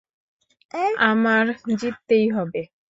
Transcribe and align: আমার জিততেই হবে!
আমার 1.09 1.45
জিততেই 1.79 2.25
হবে! 2.35 2.61